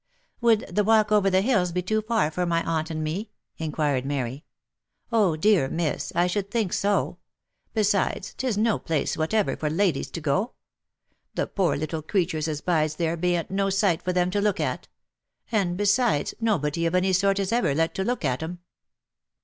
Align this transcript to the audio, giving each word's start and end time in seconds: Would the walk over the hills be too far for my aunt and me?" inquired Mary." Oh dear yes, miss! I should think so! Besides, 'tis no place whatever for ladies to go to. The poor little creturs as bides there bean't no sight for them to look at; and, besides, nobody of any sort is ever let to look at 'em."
Would 0.41 0.61
the 0.61 0.83
walk 0.83 1.11
over 1.11 1.29
the 1.29 1.41
hills 1.43 1.71
be 1.71 1.83
too 1.83 2.01
far 2.01 2.31
for 2.31 2.47
my 2.47 2.63
aunt 2.63 2.89
and 2.89 3.03
me?" 3.03 3.29
inquired 3.59 4.03
Mary." 4.03 4.45
Oh 5.13 5.35
dear 5.35 5.65
yes, 5.65 5.71
miss! 5.71 6.11
I 6.15 6.25
should 6.25 6.49
think 6.49 6.73
so! 6.73 7.19
Besides, 7.75 8.33
'tis 8.35 8.57
no 8.57 8.79
place 8.79 9.15
whatever 9.15 9.55
for 9.55 9.69
ladies 9.69 10.09
to 10.09 10.19
go 10.19 10.45
to. 10.45 10.51
The 11.35 11.45
poor 11.45 11.75
little 11.77 12.01
creturs 12.01 12.47
as 12.47 12.61
bides 12.61 12.95
there 12.95 13.15
bean't 13.15 13.51
no 13.51 13.69
sight 13.69 14.01
for 14.01 14.11
them 14.11 14.31
to 14.31 14.41
look 14.41 14.59
at; 14.59 14.87
and, 15.51 15.77
besides, 15.77 16.33
nobody 16.39 16.87
of 16.87 16.95
any 16.95 17.13
sort 17.13 17.37
is 17.37 17.51
ever 17.51 17.75
let 17.75 17.93
to 17.93 18.03
look 18.03 18.25
at 18.25 18.41
'em." 18.41 18.57